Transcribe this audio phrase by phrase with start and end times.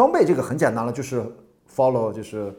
[0.00, 1.22] 装备这个很简单了，就是
[1.70, 2.50] follow，就是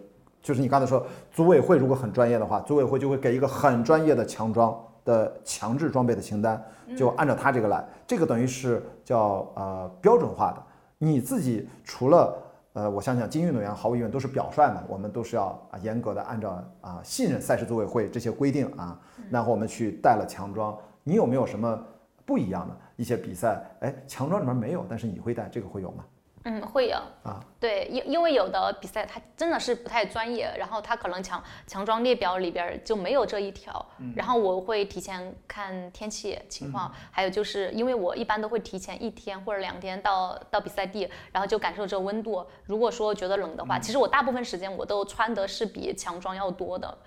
[0.44, 6.64] 就是你刚才说组委会如果很专业的话，组委会就会给一个很专业的强装的强制装备的清单，
[6.96, 10.62] 就按照他这个来，这个等于是叫呃标准化的。
[11.00, 12.32] 你自己除了
[12.74, 19.00] 呃，我想想，精英运动员毫无疑问都是表率嘛，我们都是要啊严格的按照啊信任赛事组委会这些规定啊，
[19.32, 20.78] 然后我们去带了强装。
[21.04, 21.84] 你有没有什么
[22.24, 23.66] 不一样的一些比赛？
[23.80, 26.06] 哎，强装里面没有，但是你会带，这个会有吗？
[26.44, 42.44] 嗯，会有啊，对，因因为有的比赛它真的是不太专业，然后它可能强强装列表里边就没有这一条，然后我会提前看天气情况，还有就是因为我一般都会提前一天或者两天到到比赛地，然后就感受这个温度。
[42.66, 46.98] 如果说觉得冷的话，其实我大部分时间我都穿的是比强装要多的。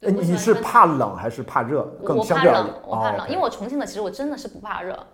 [0.00, 1.88] 你是怕冷还是怕热？
[2.00, 5.06] 我怕冷，我怕冷，因为我重庆的，其实我真的是不怕热。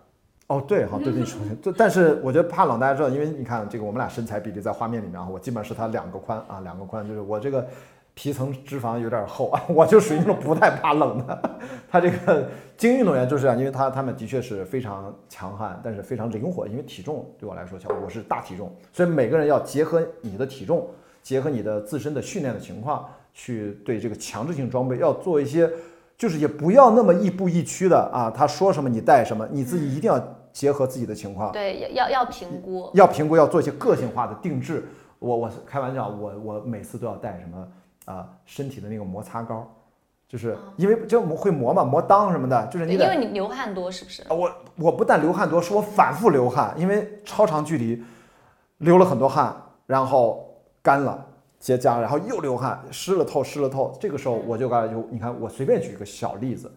[0.49, 7.67] 哦，对，好，对对，重庆，这但是我觉得怕冷，大家知道，因为你看这个我们俩身材比例在画面里面啊，我基本上是他两个宽啊，两个宽，就是我这个
[8.15, 11.61] 皮层脂肪有点厚啊， 我就属于那种不太怕冷的。
[11.87, 20.89] 他这个精英运动员就是这样，因为他他们的确是非常强悍，但是非常灵活，因为体重对我来说，像我是大体重，所以每个人要结合你的体重，
[21.23, 25.71] 结合你的自身的训练的情况，去对这个强制性装备要做一些，
[26.17, 30.19] 就是也不要那么亦步亦趋的啊，他说什么你带什么，你自己一定要。
[30.59, 34.89] 结合自己的情况，对，要要评估，要评估，要做一些个性化的定制。
[35.21, 37.69] 我我开玩笑，我我每次都要带什么
[38.07, 39.65] 啊，身体的那个摩擦膏，
[40.27, 44.25] 就是因为就会磨嘛，磨裆什么的，就是你因为你流汗多是不是？
[44.31, 48.03] 我我不但流汗多，是我反复流汗，因为超长距离
[48.79, 49.55] 流了很多汗，
[49.87, 50.45] 然后
[50.83, 51.25] 干了
[51.61, 53.97] 结痂，然后又流汗，湿了透，湿了透。
[54.01, 56.69] 这个时候我就该就你看，我随便举一个小例子，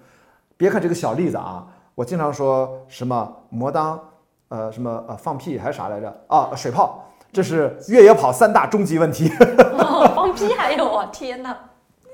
[0.55, 1.67] 别看这个小例子啊。
[1.95, 3.99] 我经常说什么摩裆，
[4.47, 6.51] 呃，什么呃放屁还是啥来着啊？
[6.55, 9.29] 水泡，这是越野跑三大终极问题。
[10.15, 11.09] 放屁还有啊？
[11.11, 11.55] 天哪！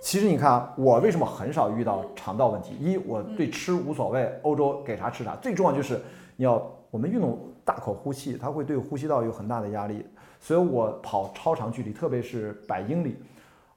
[0.01, 2.75] 其实你看啊，我为什么很少遇到肠道问题？
[2.79, 5.35] 一，我对吃无所谓，欧洲给啥吃啥。
[5.41, 6.01] 最重要就是
[6.35, 6.61] 你要
[6.91, 10.05] 我们运动大口呼气，它会对呼吸道有很大的压力。
[10.39, 13.17] 所以我跑超长距离，特别是百英里。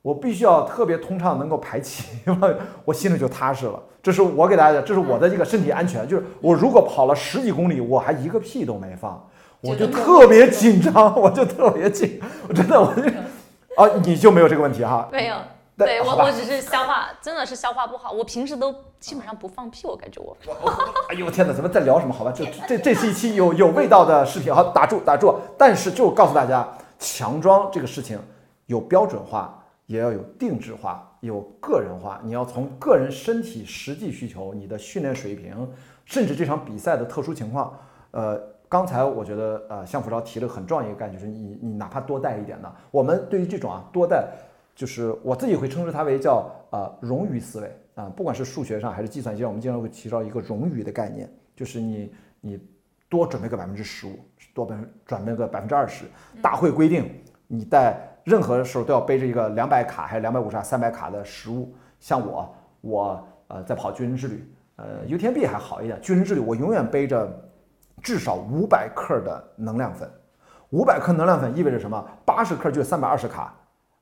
[0.02, 2.04] 我必须要特别通畅，能够排气，
[2.84, 3.80] 我心里就踏实了。
[4.02, 6.08] 这是我给大家讲，这是我的一个身体安全。
[6.08, 9.22] 就是我如果跑了十几公里，我还一个屁都没放，
[9.60, 12.18] 我就特别紧张， 我就特别紧，
[12.48, 13.02] 我真的我就
[13.76, 15.06] 啊，你就没有这个问题哈？
[15.12, 15.36] 没有，
[15.76, 18.10] 对我我只是消化真的是消化不好。
[18.10, 20.34] 我平时都基本上不放屁，我感觉我。
[21.10, 22.14] 哎呦天哪，咱们在聊什么？
[22.14, 24.54] 好吧，这这这是一期有有味道的视频。
[24.54, 25.38] 好，打住打住。
[25.58, 26.66] 但是就告诉大家，
[26.98, 28.18] 强装这个事情
[28.64, 29.59] 有标准化。
[29.90, 32.20] 也要有定制化，有个人化。
[32.22, 35.68] 你要从个人身体实际需求、你的训练水平，
[36.04, 37.76] 甚至这场比赛的特殊情况。
[38.12, 44.28] 呃，刚才我觉得，呃，向福超提了很重要一个概念，就是你你哪怕多带一点的，我们对于这种啊多带，
[44.76, 52.60] 就是我自己会称之它为叫呃冗余思维啊，不管是数学上还是计算机上，我们经常会提到一个冗余的概念，就是你你
[53.08, 54.16] 多准备个百分之十五，
[54.54, 56.04] 多准准备个百分之二十。
[56.40, 57.10] 大会规定
[57.48, 58.06] 你带。
[58.30, 61.74] 任何时候都要背着一个两百卡还是两百五十卡、三百卡的食物。
[61.98, 66.00] 像我，我呃在跑军人之旅，呃 UTMB 还好一点。
[66.00, 67.28] 军人之旅我永远背着
[68.00, 70.08] 至少五百克的能量粉。
[70.70, 72.02] 五百克能量粉意味着什么？
[72.24, 73.52] 八十克就三百二十卡，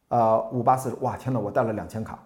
[0.09, 2.19] 呃五八四十，哇天哪，我带了两千卡。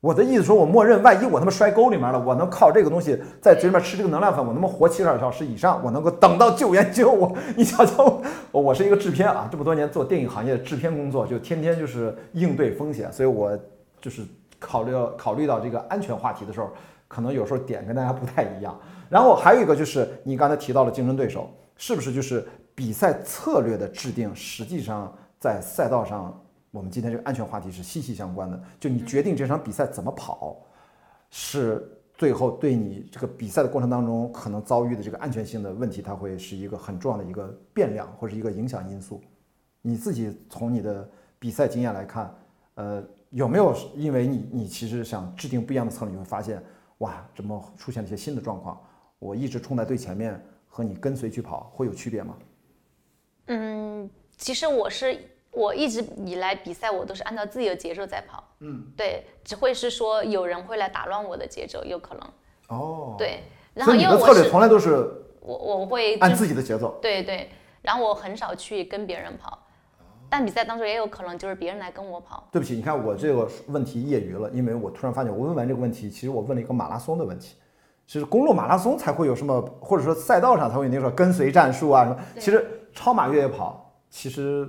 [0.00, 7.30] 我的意思说，我默认，万一我他妈摔沟里面了，我能靠这个东西在嘴里面吃这个能量粉，我他妈活七十二小时以上，我能够等到救援救我。
[7.54, 8.18] 你瞧瞧，
[8.50, 13.54] 我是一个制片啊，这么多年做电影行业制片工作，就天天就是应对风险，所以我
[14.00, 14.22] 就是
[14.58, 16.70] 考虑考虑到这个安全话题的时候，
[17.06, 18.74] 可能有时候点跟大家不太一样。
[19.10, 22.42] 然后还有一个就是你刚才提到了竞争对手，是不是就是
[22.74, 26.34] 比赛策略的制定，实际上在赛道上。
[26.70, 30.64] 我们今天这个安全话题是息息相关的，就你决定这场比赛怎么跑，
[31.30, 39.20] 是最后对你这个比赛的过程当中可能遭遇的这个安全性的问题，它会是一个很重要的一个变量或者一个影响因素。
[39.82, 42.32] 你自己从你的比赛经验来看，
[42.74, 46.62] 呃，有没有因为你你其实想制定不一样的策略，你会发现
[46.98, 48.80] 哇，怎么出现了一些新的状况？
[49.18, 52.36] 我一直冲在最前面，和你跟随去跑会有区别吗？
[53.46, 55.18] 嗯，其实我是。
[55.52, 58.44] 我一直以来比赛，我都是按照自己的节奏在跑。
[58.60, 62.78] 嗯，对，只会是说有人会来打乱我的节奏，有可能。
[62.78, 63.42] 哦，对。
[63.74, 65.10] 然后因为我策略从来都是
[65.40, 66.98] 我我会按自己的节奏。
[67.02, 67.50] 对对。
[67.82, 69.58] 然后我很少去跟别人跑，
[70.28, 72.46] 但比赛当中也有可能就是别人来跟我跑。
[72.52, 77.56] 对不起，你看我这个问题业余了，因为我突然发现，我问完这个问题，其实我问了一个马拉松的问题，
[78.06, 82.16] 其实公路马拉松才会有什么，或者说赛道上才会有那种跟随战术啊什么。
[82.38, 84.68] 其实超马越野跑其实。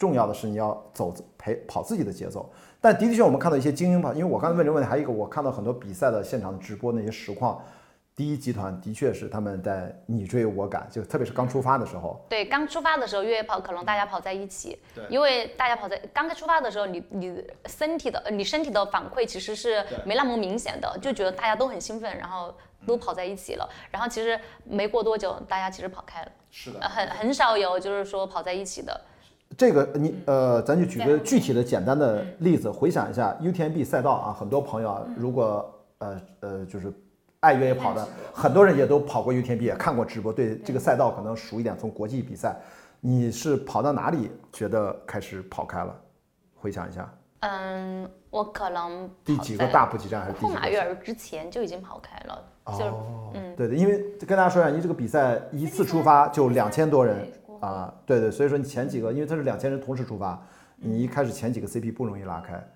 [0.00, 2.50] 重要的是你要走陪跑自己的节奏。
[2.80, 7.62] 但的的确，我们看到一些精英跑，因为我刚才问这个问题，还有一个我看到很多比赛的现场直播那些实况。
[8.16, 12.22] 第一集团的确是他们在你追我赶，就特别是刚出发的时候。
[12.28, 22.54] 对，刚出发的时候越野跑可能大家跑在一起，对，因为大家跑在刚开出发的时候，你你身体的你身体的反馈其实是没那么明显的，就觉得大家都很兴奋，然后
[22.86, 23.68] 都跑在一起了。
[23.90, 26.32] 然后其实没过多久，大家其实跑开了。
[26.50, 29.00] 是的，很很少有就是说跑在一起的。
[29.56, 36.92] 这个你呃，咱就举个具体的简单的例子，回想一下 UTMB 赛道啊，很多朋友啊，如果呃呃就是。
[37.42, 41.74] 爱越野跑的很多人也都跑过 UTMB，也看过直播，对这个赛道可能熟一点。
[41.78, 42.54] 从国际比赛，
[43.00, 45.96] 你是跑到哪里觉得开始跑开了？
[46.54, 47.10] 回想一下。
[47.40, 52.44] 嗯，我可能第几个大补给站还是后马约尔之前就已经跑开了。
[52.64, 57.26] 哦，嗯，对的，因为跟大家说一下，你这个比赛一次出发就两千多人
[57.60, 60.42] 啊，对对，所以说你前几个，因为它是两千人同时出发，
[60.76, 62.68] 你一开始前几个 CP 不容易拉开，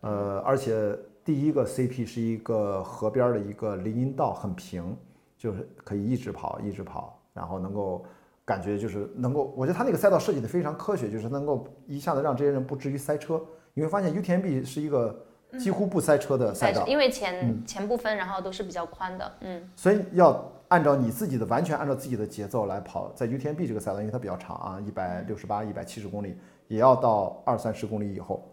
[0.00, 0.98] 呃，而且。
[1.22, 4.96] 第一个 CP 是一个河边的一个林荫道，很平，
[5.36, 8.04] 就是可以一直跑，一直跑，然后能够
[8.42, 13.40] 感觉就是能够，我觉得他那个赛道设计的非常科学，就是能够一下子让这些人不至于塞车。
[13.74, 15.24] 你会发现 UTMB 是一个
[15.58, 19.70] 几乎不塞车的赛道，因为前前部分然后都是比较宽的，嗯。
[19.76, 26.36] 所以要按照你自己的完全按照自己的节奏来跑，在 UTMB 这个赛道，因为它比较长啊，一百六十八、一百七十公里，
[26.66, 28.44] 也要到二三十公里以后。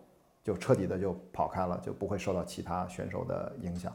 [0.43, 3.93] 就彻底的就跑开了，就不会受到其他选手的影响。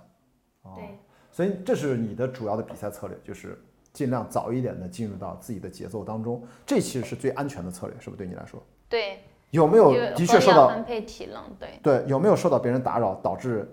[0.76, 0.98] 对，
[1.30, 3.58] 所以这是你的主要的比赛策略，就是
[3.90, 6.44] 尽量早一点的进入到自己的节奏当中。
[6.66, 8.62] 这其实是最安全的策略，是不是对你来说？
[8.86, 9.20] 对。
[9.50, 11.42] 有没有的确受到分配体能？
[11.58, 11.80] 对。
[11.82, 13.66] 对，有没有受到别人打扰，导致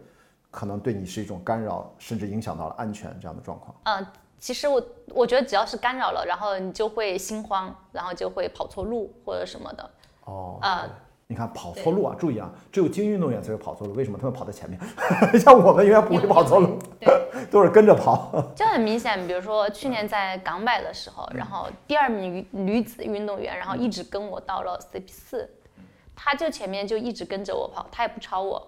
[0.49, 3.75] 可能对你是一种干扰，甚至影响到了安全这样的状况？
[3.83, 4.07] 嗯，
[4.39, 9.89] 其实我我觉得只要是干扰了，然后你就会心慌，然后就会跑错路或者什么的。
[10.25, 10.57] 哦。
[10.61, 10.87] 啊。
[11.31, 12.15] 你看跑错路啊！
[12.17, 13.93] 注意啊，只有精英运动员才会跑错路。
[13.93, 14.79] 为什么他们跑在前面？
[15.39, 16.79] 像我们永远不会跑错路，
[17.51, 18.31] 都是跟着跑。
[18.55, 25.47] 这很明显，比如说去年在港百的时候，然后第二名女子运动员，然后一直跟我到了 CP 四，
[26.15, 28.67] 她就前面就一直跟着我跑，她也不超我。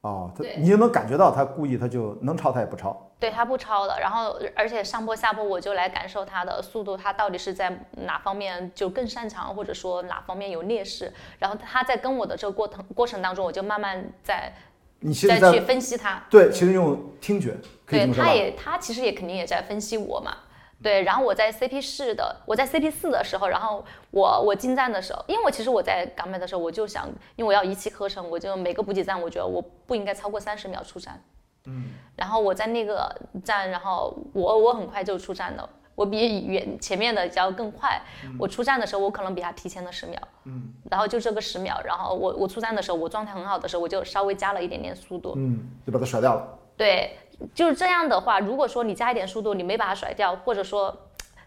[0.00, 3.03] 哦，他你就能感觉到他故意，他就能超他也不超。
[3.24, 11.10] 对他不超的，然后而且上坡下坡我就来感受他的速度，他到底是在哪方面就更擅长，或者说哪方面有劣势。
[11.38, 14.52] 然后他在跟我的这个过程过程当中，我就慢慢在
[15.00, 16.22] 你再去分析他。
[16.28, 17.56] 对，其实用听觉。
[17.86, 20.36] 对，他也他其实也肯定也在分析我嘛。
[20.82, 31.18] 对，然后我在 CP 四的，我在 CP 四的时候，然后我我进站的时候，因为我其实我在港美的时候，我就想，因为我要一气呵成，我就每个补给站，我觉得我不应该超过三十秒出站。
[31.66, 31.84] 嗯。
[32.16, 33.14] 然后我在那个
[33.44, 38.00] 站，然后我我很快就出站了，我比远前面的要更快。
[38.38, 40.20] 我出站的时候，我可能比他提前了十秒。
[40.44, 40.72] 嗯。
[40.90, 45.34] 然后就这个十秒，然后我我出站的时候，我状态很好的时候，我就稍微加了一点点速度。
[45.36, 46.58] 嗯，就把它甩掉了。
[46.76, 47.18] 对。
[47.52, 50.96] 就是这样的话，如果说你加一点速度，你没把它甩掉，或者说，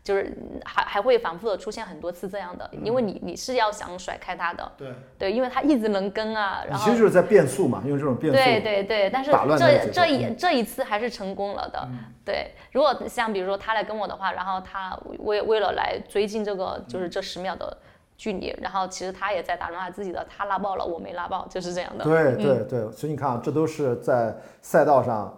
[0.07, 0.31] 就是
[0.63, 11.85] 还还会反复的出现很多次这样的，因为你你是要想甩开他的，对对，因为他一直能跟啊，然后其实就是在变速嘛，用这种变速，对对对，但是这这一这一次还是成功了的，
[12.23, 12.53] 对。
[12.71, 17.77] 如果像比如说他来跟我的话，然后他为为了来追进这个就是这十秒的
[18.15, 22.05] 距离，然后其实他也在打乱他自己的，他拉爆了，我没拉爆，就是这样的。
[22.05, 25.37] 对对对，所以你看啊，这都是在赛道上。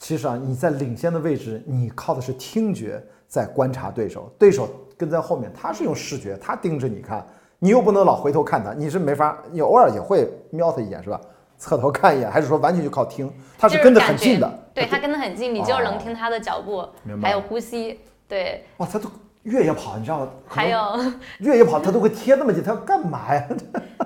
[0.00, 4.66] 其实啊，你在领先的位置，你靠的是听觉在观察对手，对手
[4.96, 7.24] 跟在后面，他是用视觉，他盯着你看，
[7.58, 11.20] 你又不能老回头看他，你是没法，你偶尔也会瞄他一眼是吧？
[11.58, 13.30] 侧头看一眼，还是说完全就靠听？
[13.58, 16.82] 他是跟得很近的，对他跟得很近，你就能听他的脚步，
[17.20, 18.64] 还有呼吸，对。
[18.78, 19.08] 哇，他都。
[19.44, 20.28] 越野跑，你知道吗？
[20.46, 20.78] 还有
[21.38, 23.48] 越野跑，他都会贴那么近，他要干嘛呀？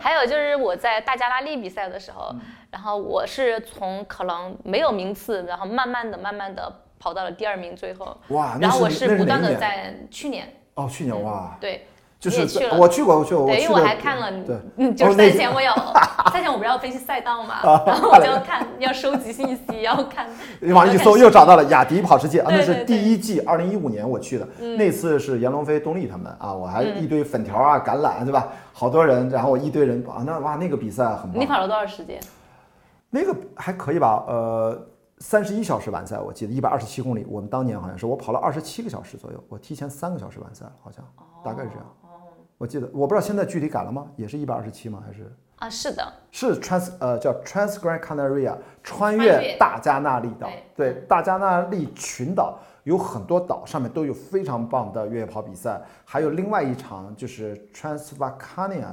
[0.05, 2.31] 还有就是我在大加拉利比赛的时候，
[2.71, 11.87] 然后我是从可能没有名次，然后慢慢的、慢慢的跑到了第二名，最后哇，然后我是不断的在去年哦，去年哇，对。
[12.25, 12.41] 就是
[12.79, 15.71] 我去过，我去过，对，因为我还看了，对，就是赛前我有
[16.33, 20.27] 赛前我不是要分析赛道嘛， 然后我就要看，要收集信息，要看。
[20.73, 28.49] 网上一搜又找到了雅迪跑世界啊，那是第一季，二零一五年我去的，那次是严龙飞、东丽他们啊，我还一堆粉条啊、橄榄对吧？
[28.73, 31.39] 好多人，然后我一堆人啊，那哇那个比赛很棒。
[31.39, 32.19] 你跑了多少时间？
[33.11, 34.87] 那个还可以吧，呃，
[35.19, 41.05] 三十一小时完赛，我记得一百二十七公里，我们当年好像是我跑了二十七个小时左右，我提前三个小时完赛，好像
[41.45, 41.87] 大概是这样。
[42.65, 44.07] 我记得，我不知道现在具体改了吗？
[44.17, 45.03] 也是一百二十七吗？
[45.07, 50.49] 还是啊，是的，是 trans 呃叫 Transgran Canaria，穿越大加那利岛。
[50.75, 55.79] 对，大加那利群岛有很多岛，上面都有非常棒的越野跑比赛。
[56.07, 58.87] 还有另外一场就是 Transvacania，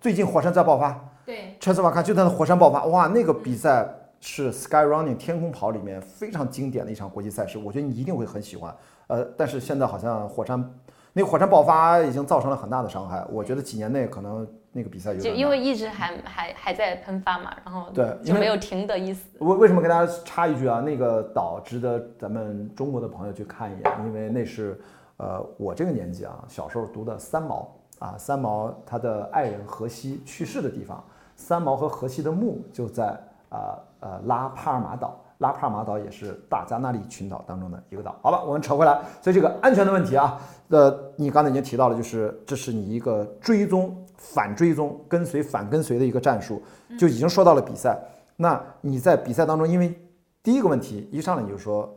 [0.00, 0.96] 最近火山在爆发，
[1.26, 3.84] 对，trans vakia 就在那火山爆发，哇，那个比赛
[4.20, 8.72] 是 Sky Running 天空跑里面非常经典的一场国际赛事，我觉得你一定会很喜欢。
[9.08, 10.72] 呃，但是现在好像火山
[11.18, 19.28] 那个火山爆发已经造成了很大的伤害，我觉得几年内可能那个比赛有就因为一直还还还在喷发嘛，然后对就没有停的意思。
[19.40, 20.78] 为为什么跟大家插一句啊？
[20.78, 24.80] 那个岛值得咱们中国的朋友去看一眼，因为那是
[25.16, 31.02] 呃我这个年纪啊，小时候读的三毛啊，三毛他的爱人荷西去世的地方，
[31.34, 33.06] 三毛和荷西的墓就在
[33.48, 35.18] 啊呃拉帕尔马岛。
[35.38, 38.16] 拉帕马岛也是大加那利群岛当中的一个岛。
[38.22, 46.62] 好吧，我们扯回来，所以这个安全的问题啊，呃，你刚才已经提到了，就是这是你一个追踪、反追踪、跟随、反跟随的一个战术，
[46.98, 47.98] 就已经说到了比赛。
[48.36, 49.96] 那你在比赛当中，因为
[50.42, 51.92] 第一个问题一上来你就说，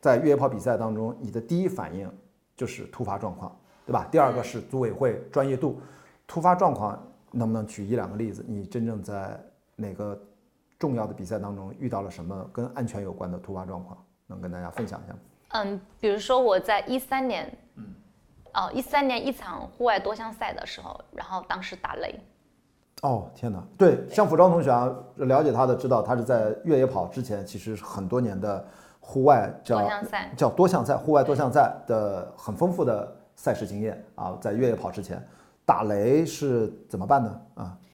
[0.00, 2.10] 在越野跑比赛当中，你的第一反应
[2.56, 3.54] 就是突发状况，
[3.86, 4.06] 对吧？
[4.10, 5.80] 第二个是组委会专业度，
[6.26, 8.44] 突发状况能不能举一两个例子？
[8.46, 9.38] 你真正在
[9.76, 10.18] 哪个
[10.78, 15.18] 重要的比赛当中遇到了什么跟安全有关的突发状况，能跟大家分享一下吗？
[15.48, 17.84] 嗯，比如说我在一三年，嗯，
[18.54, 22.20] 哦，一三年一场户外多项赛的时候，然后当时打雷，
[23.02, 23.64] 哦，天哪！
[23.78, 28.64] 对，像服装同学啊，了解他的知道，他是在越野跑之前，其实很多年的
[29.00, 35.26] 户外叫多项赛叫多项赛，户外多项赛的很丰富的赛事经验啊，在越野跑之前，
[35.64, 37.40] 打雷是怎么办呢？
[37.54, 37.78] 啊，